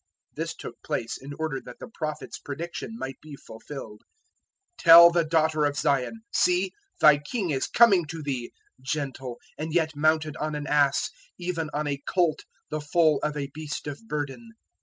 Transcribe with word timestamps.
021:004 0.31 0.35
This 0.37 0.55
took 0.55 0.75
place 0.83 1.15
in 1.17 1.33
order 1.37 1.61
that 1.61 1.77
the 1.77 1.87
Prophet's 1.87 2.39
prediction 2.39 2.97
might 2.97 3.21
be 3.21 3.35
fulfilled: 3.35 4.01
021:005 4.79 4.79
"Tell 4.83 5.11
the 5.11 5.23
Daughter 5.23 5.65
of 5.65 5.77
Zion, 5.77 6.21
`See, 6.35 6.71
thy 6.99 7.19
King 7.19 7.51
is 7.51 7.67
coming 7.67 8.05
to 8.07 8.23
thee, 8.23 8.51
gentle, 8.81 9.37
and 9.59 9.71
yet 9.71 9.95
mounted 9.95 10.35
on 10.37 10.55
an 10.55 10.65
ass, 10.65 11.11
even 11.37 11.69
on 11.71 11.85
a 11.85 12.01
colt 12.07 12.45
the 12.71 12.81
foal 12.81 13.19
of 13.21 13.37
a 13.37 13.51
beast 13.53 13.85
of 13.85 13.99
burden.'" 14.07 14.49